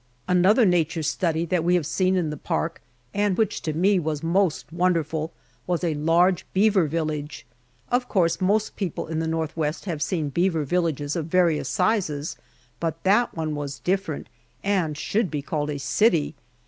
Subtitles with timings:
[0.27, 2.81] Another nature study that we have seen in the park,
[3.13, 5.31] and which, to me, was most wonderful,
[5.67, 7.45] was a large beaver village.
[7.91, 12.35] Of course most people of the Northwest have seen beaver villages of various sizes,
[12.79, 14.25] but that one was different,
[14.63, 16.33] and should be called a city.